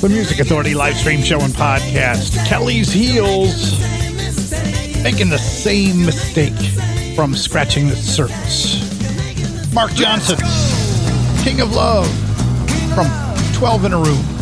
[0.00, 2.46] The Music Authority live stream show and podcast.
[2.46, 3.80] Kelly's Heels.
[5.02, 6.54] Making the same mistake
[7.16, 9.74] from scratching the surface.
[9.74, 10.38] Mark Johnson.
[11.42, 12.06] King of Love.
[12.94, 13.06] From
[13.54, 14.35] 12 in a Room.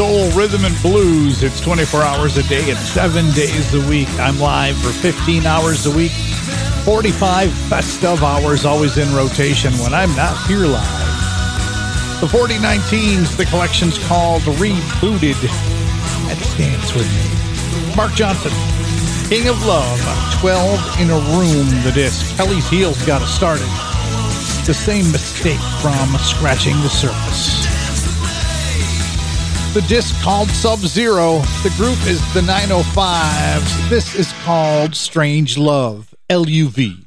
[0.00, 1.42] soul, rhythm, and blues.
[1.42, 4.08] It's 24 hours a day and seven days a week.
[4.18, 6.12] I'm live for 15 hours a week,
[6.86, 12.20] 45 best of hours, always in rotation when I'm not here live.
[12.22, 15.36] The 4019s, the collection's called Rebooted.
[16.30, 17.94] and Dance with me.
[17.94, 18.52] Mark Johnson,
[19.28, 20.00] King of Love,
[20.40, 22.38] 12 in a Room, the disc.
[22.38, 23.68] Kelly's Heels got us started.
[24.64, 27.69] The same mistake from Scratching the Surface.
[29.72, 31.38] The disc called Sub Zero.
[31.62, 33.88] The group is the 905s.
[33.88, 37.06] This is called Strange Love, L U V.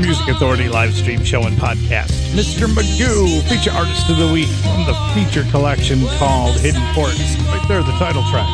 [0.00, 2.12] Music Authority live stream show and podcast.
[2.30, 2.66] Mr.
[2.68, 7.36] Magoo, feature artist of the week from the feature collection called Hidden Ports.
[7.48, 8.46] Right there, the title track.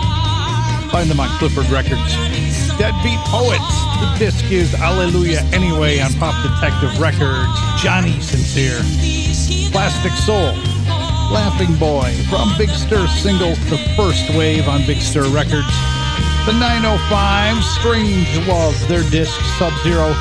[0.90, 2.16] Find them on Clifford Records.
[2.78, 3.60] Deadbeat Poets.
[4.00, 7.52] The disc is Alleluia Anyway on Pop Detective Records.
[7.76, 8.80] Johnny Sincere.
[9.70, 10.54] Plastic Soul.
[11.30, 15.74] Laughing Boy from Big Stir singles The First Wave on Big Stir Records.
[16.46, 20.14] The 905 Strange Love, their disc Sub Zero.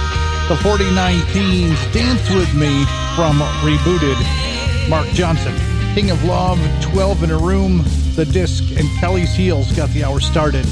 [0.54, 2.86] The 4019s Dance With Me
[3.16, 4.88] from Rebooted.
[4.88, 5.52] Mark Johnson.
[5.96, 7.82] King of Love, 12 in a Room,
[8.16, 10.64] the disc, and Kelly's Heels got the hour started.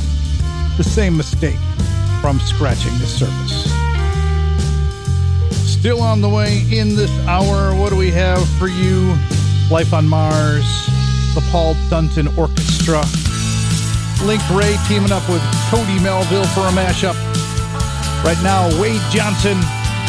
[0.78, 1.58] The same mistake
[2.22, 3.64] from Scratching the Surface.
[5.68, 9.18] Still on the way in this hour, what do we have for you?
[9.72, 10.86] Life on Mars,
[11.34, 13.02] the Paul Dunton Orchestra,
[14.28, 15.42] Link Wray teaming up with
[15.72, 17.31] Cody Melville for a mashup.
[18.24, 19.58] Right now, Wade Johnson,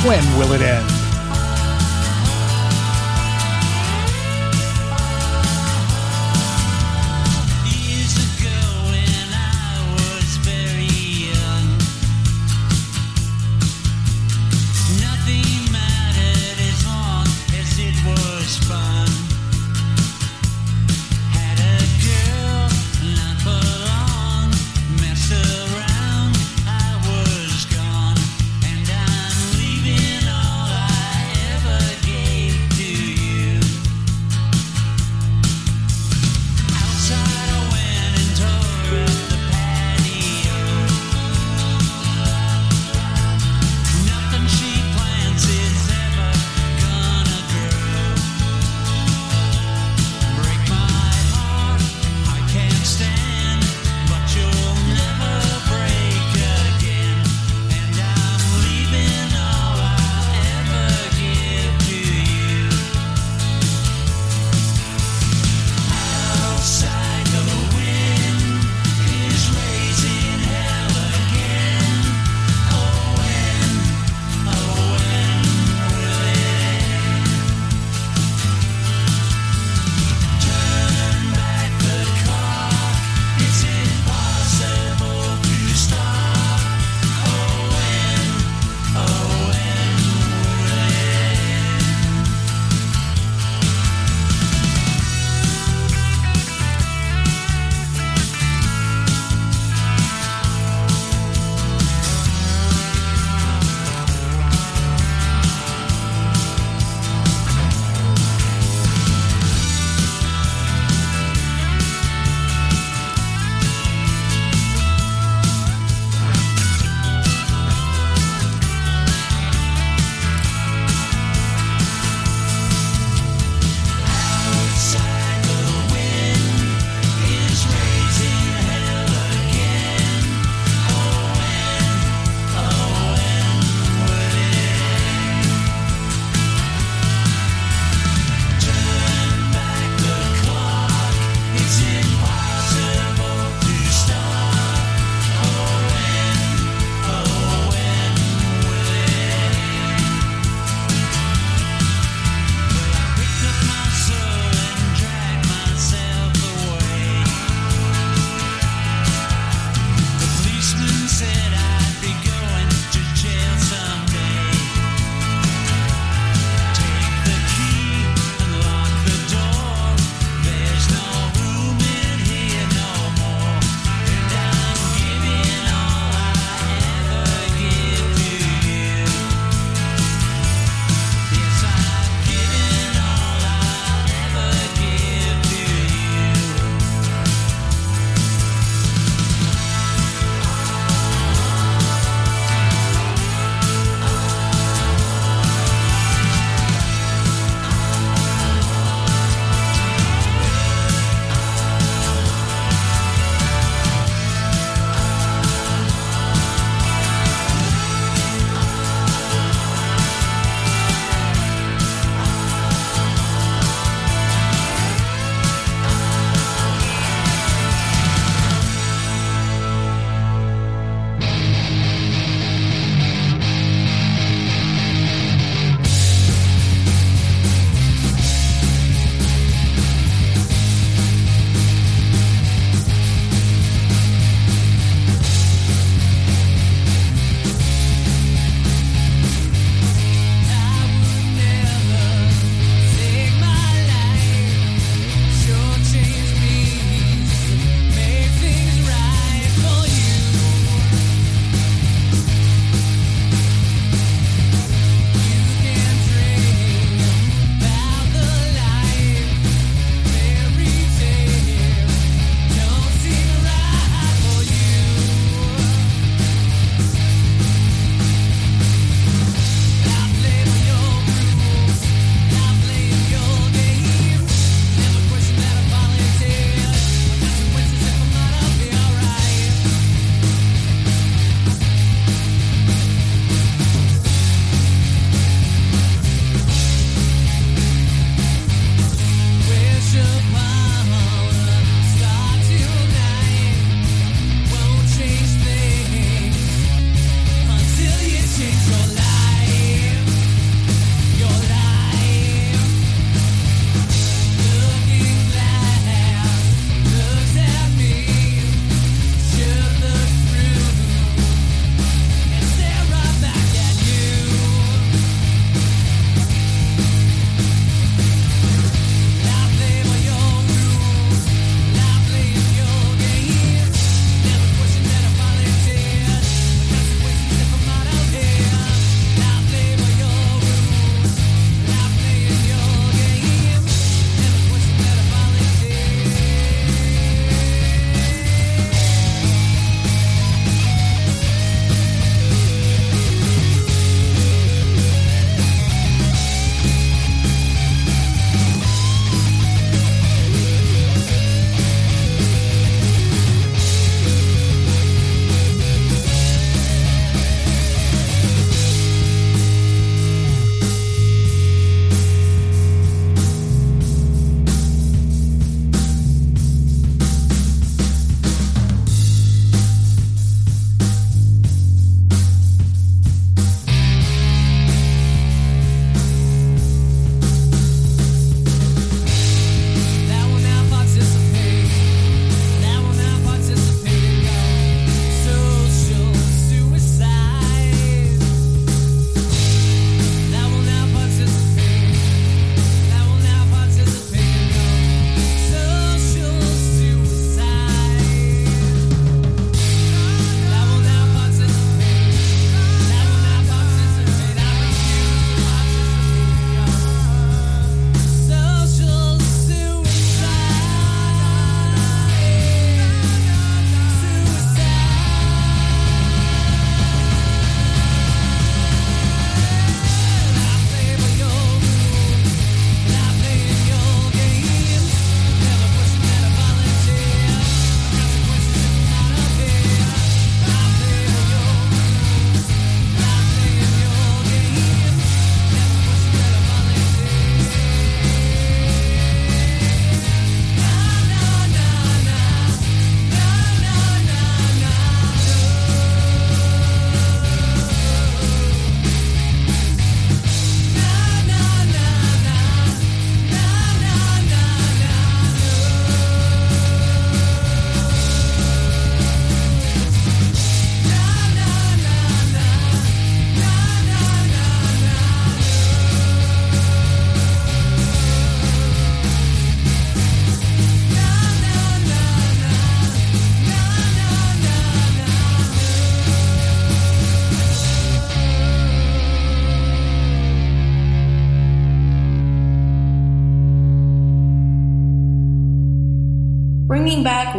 [0.05, 0.92] When Will It End?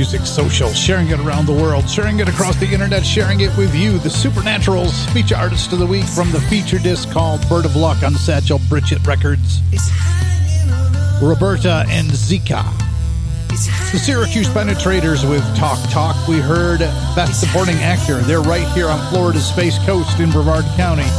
[0.00, 3.74] Music Social, sharing it around the world, sharing it across the internet, sharing it with
[3.74, 7.76] you, the Supernaturals feature artist of the week from the feature disc called Bird of
[7.76, 9.60] Luck on Satchel Bridget Records.
[11.20, 12.64] Roberta and Zika.
[13.92, 16.16] The Syracuse Penetrators with Talk Talk.
[16.26, 16.78] We heard
[17.14, 18.20] Best Supporting Actor.
[18.20, 21.10] They're right here on Florida's Space Coast in Brevard County.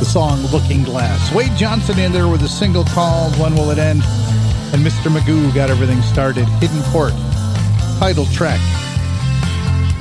[0.00, 1.32] The song Looking Glass.
[1.32, 4.02] Wade Johnson in there with a single called When Will It End?
[4.74, 5.16] And Mr.
[5.16, 6.46] Magoo got everything started.
[6.58, 7.12] Hidden Court
[8.00, 8.58] title track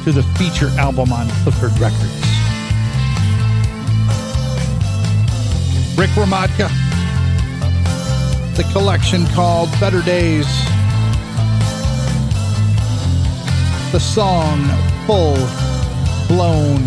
[0.06, 2.16] to the feature album on Clifford Records.
[5.98, 6.70] Rick Ramadka,
[8.56, 10.48] the collection called Better Days,
[13.92, 14.62] the song
[15.06, 15.36] Full
[16.30, 16.80] Blown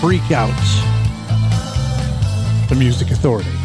[0.00, 0.80] Freakouts,
[2.70, 3.59] the Music Authority.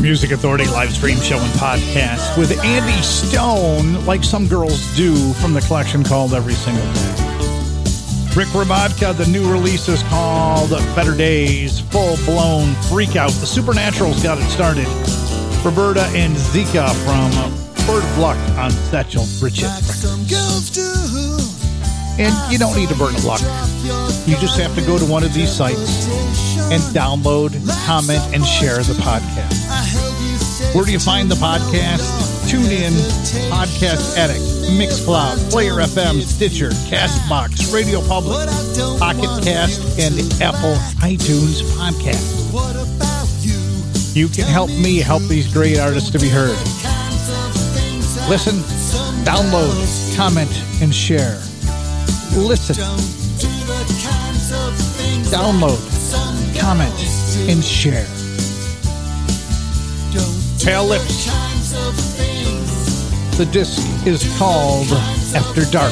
[0.00, 5.52] Music Authority live stream show and podcast with Andy Stone, like some girls do, from
[5.52, 7.10] the collection called Every Single Day.
[8.34, 13.30] Rick Rabodka, the new release is called Better Days, Full Blown Freak Out.
[13.32, 14.86] The Supernaturals got it started.
[15.62, 17.30] Roberta and Zika from
[17.86, 19.68] Bird of Luck on Satchel Bridget.
[22.18, 23.42] And you don't need a Bird of Luck.
[24.26, 26.08] You just have to go to one of these sites
[26.72, 27.52] and download,
[27.86, 29.59] comment, and share the podcast.
[30.72, 32.48] Where do you find the podcast?
[32.48, 32.92] Tune in,
[33.50, 34.40] Podcast Addict,
[34.78, 38.46] Mixcloud, Player FM, Stitcher, Castbox, Radio Public,
[39.00, 42.38] Pocket Cast, and Apple iTunes Podcast.
[44.14, 44.28] You?
[44.28, 46.56] Can help me help these great artists to be heard.
[48.28, 48.54] Listen,
[49.24, 50.50] download, comment,
[50.80, 51.34] and share.
[52.36, 52.76] Listen,
[55.32, 55.80] download,
[56.60, 56.94] comment,
[57.50, 58.06] and share.
[60.60, 61.24] The Lips.
[63.38, 64.88] The disc is called
[65.34, 65.90] After Dark.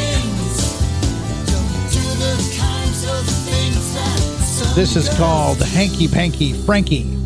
[4.74, 7.17] This is called Hanky Panky Frankie.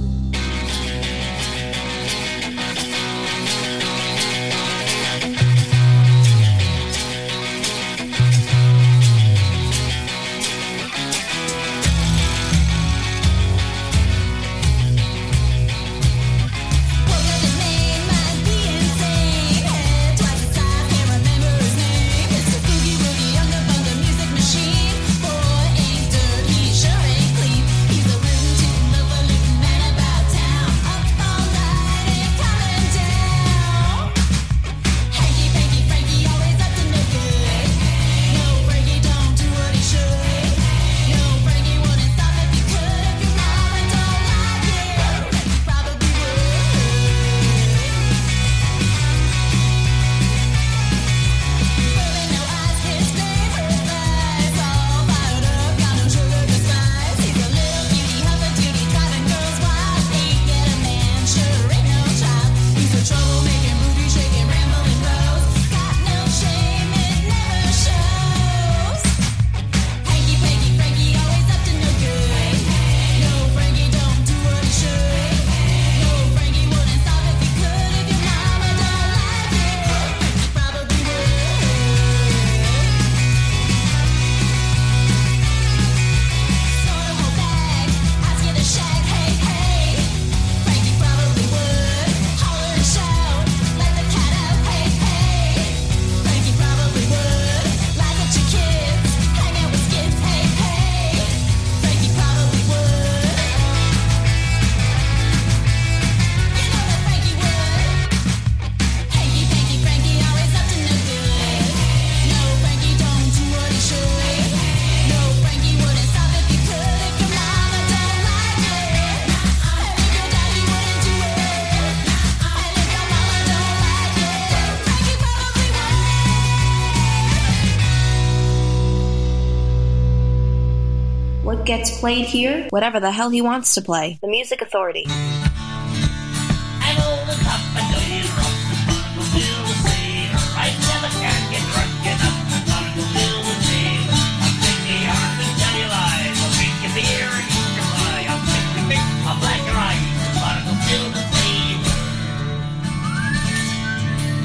[131.79, 132.67] Gets played here?
[132.69, 134.19] Whatever the hell he wants to play.
[134.21, 135.07] The Music Authority.
[135.09, 138.61] I'm old and tough and dirty and rough.
[138.85, 140.37] Barnacle Bill the Sailor.
[140.53, 142.37] I never can get drunk enough.
[142.69, 144.21] Barnacle Bill the Sailor.
[144.45, 146.37] I'll drink your yarn and tell you lies.
[146.45, 148.29] I'll drink your beer and eat your pie.
[148.29, 150.05] I'll pick your pick, I'll black your eyes.
[150.45, 151.97] Barnacle Bill the Sailor.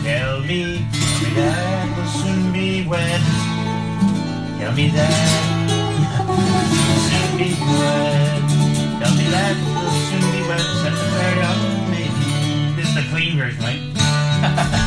[0.08, 0.80] Tell me,
[1.36, 3.20] that will soon be wed.
[4.64, 5.47] Tell me that
[12.76, 14.84] This is the clean version, right?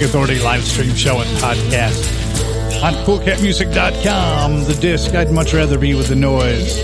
[0.00, 2.82] Music Authority live stream show and podcast.
[2.82, 6.80] On coolcatmusic.com, the disc I'd much rather be with the noise.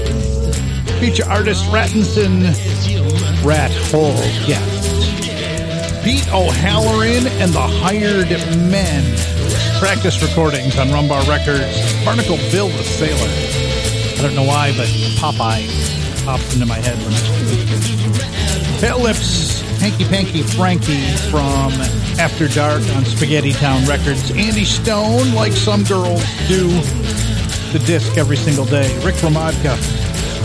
[1.01, 2.45] Feature artist Rattinson,
[3.43, 4.13] Rat Hole
[4.47, 6.05] Guest.
[6.05, 8.29] Pete O'Halloran and the Hired
[8.71, 9.03] Men.
[9.79, 12.05] Practice recordings on Rumbar Records.
[12.05, 14.19] Barnacle Bill the Sailor.
[14.19, 15.65] I don't know why, but Popeye
[16.27, 21.73] pops into my head when I Pale Lips, Hanky Panky Frankie from
[22.19, 24.31] After Dark on Spaghetti Town Records.
[24.31, 26.69] Andy Stone, like some girls do,
[27.73, 28.89] the disc every single day.
[29.05, 29.77] Rick Ramadka,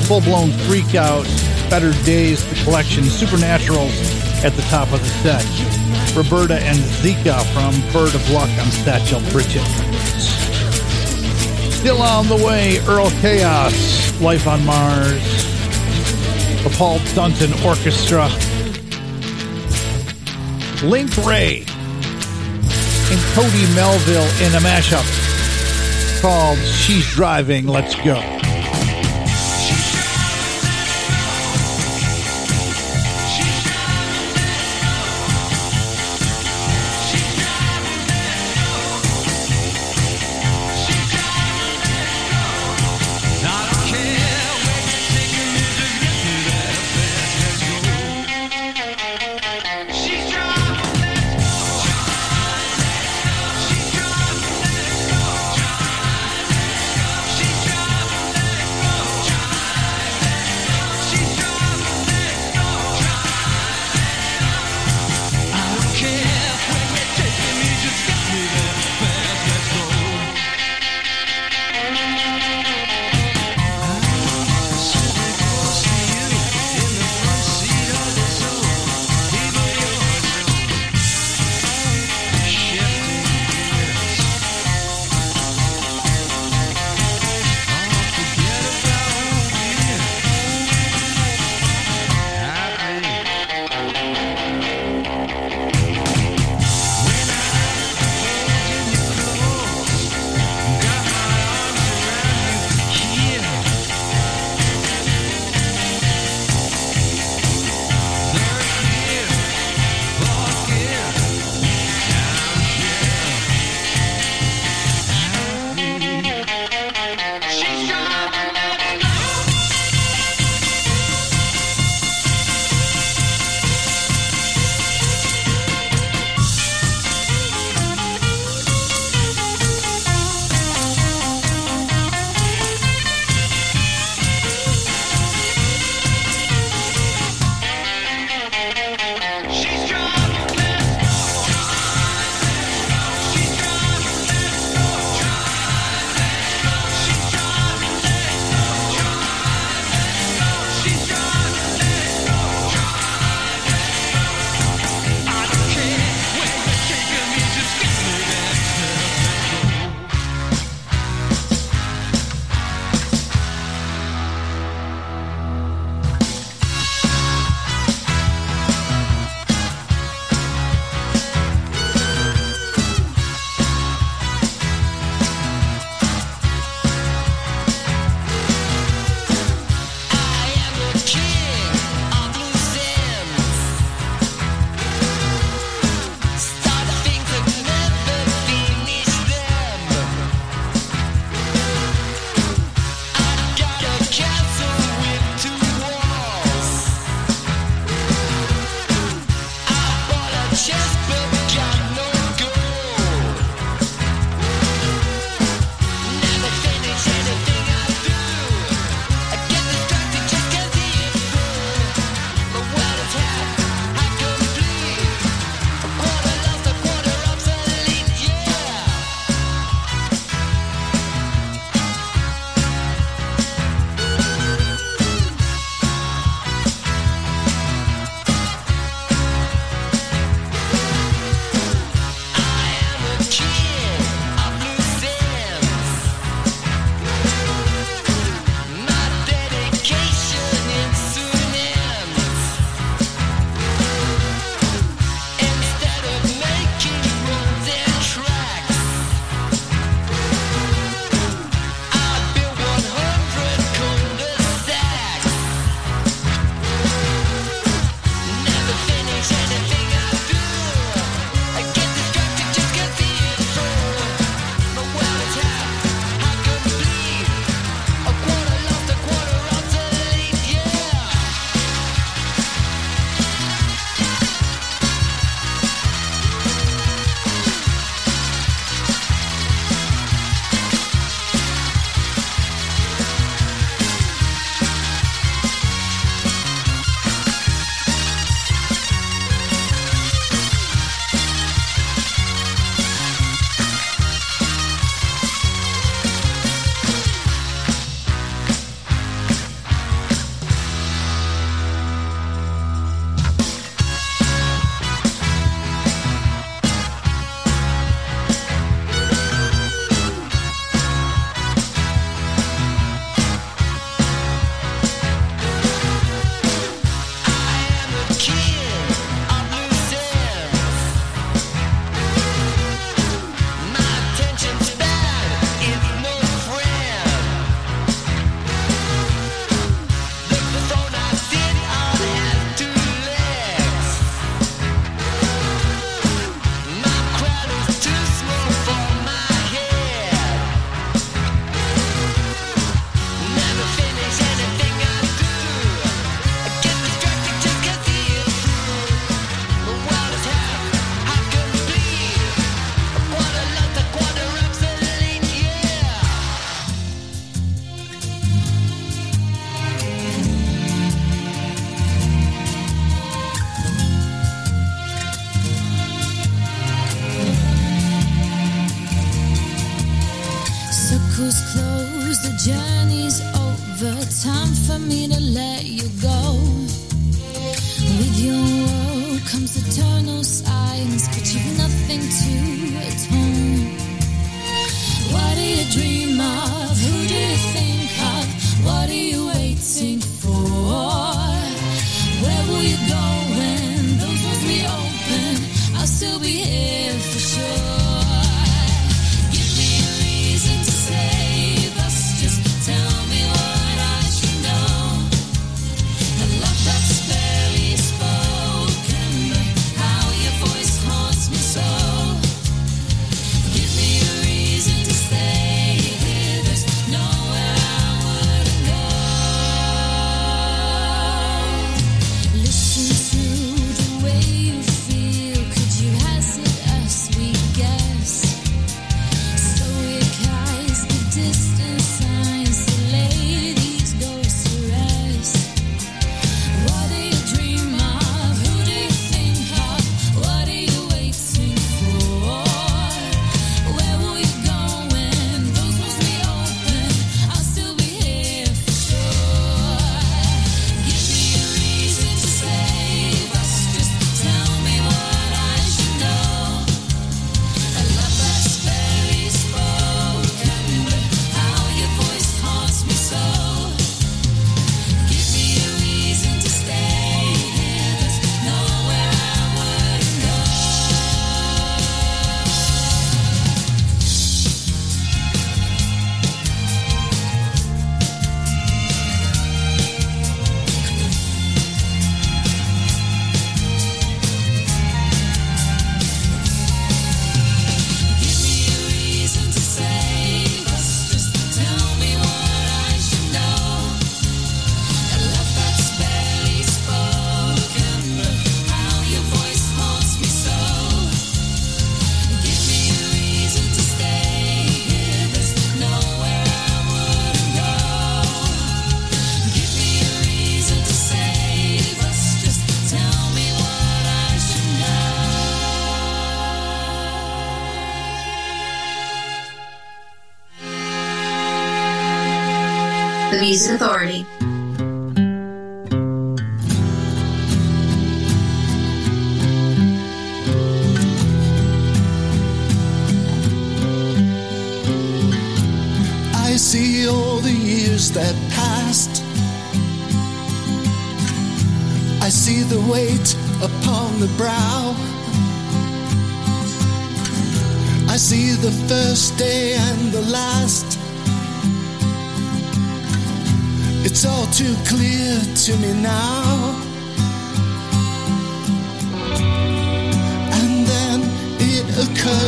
[0.06, 1.24] Full Blown Freak Out,
[1.70, 3.96] Better Days, the collection, Supernaturals
[4.44, 6.16] at the top of the set.
[6.16, 9.66] Roberta and Zika from Bird of Luck on Satchel Bridget.
[11.72, 15.24] Still on the way, Earl Chaos, Life on Mars,
[16.64, 18.30] the Paul Dunton Orchestra,
[20.84, 25.06] Link Wray, and Cody Melville in a mashup
[26.22, 28.51] called She's Driving, Let's Go.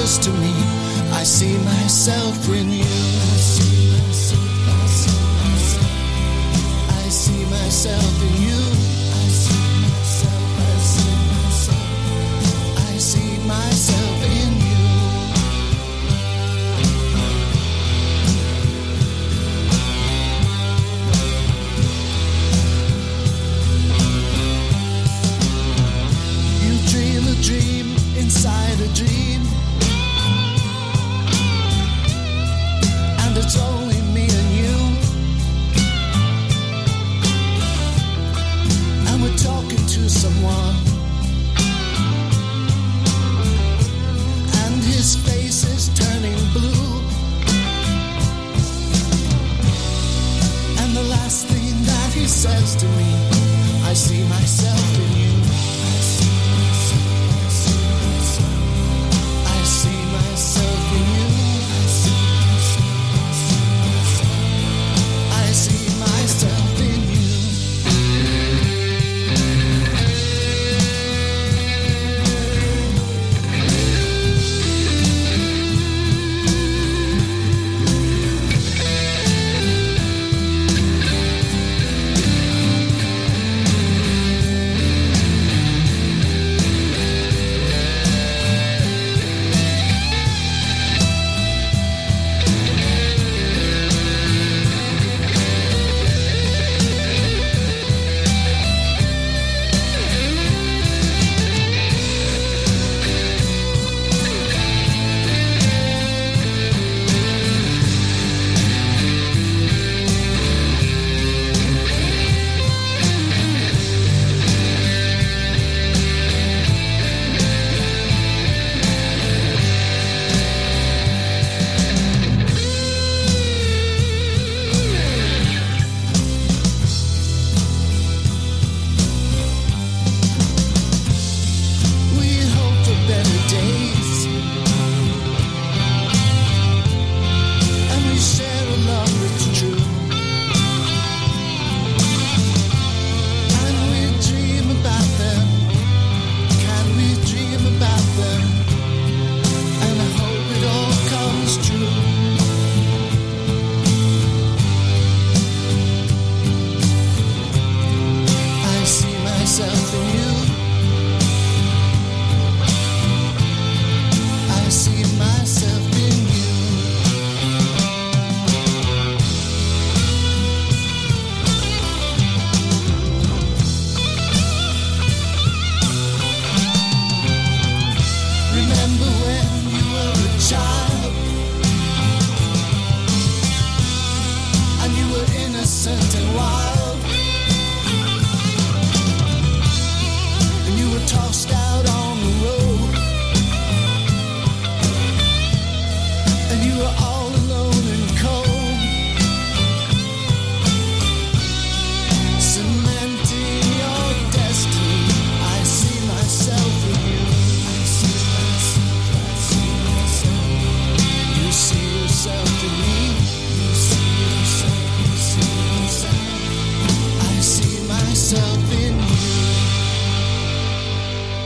[0.03, 0.53] occurs to me,
[1.11, 2.83] I see myself in you.
[6.89, 8.62] I see myself in you.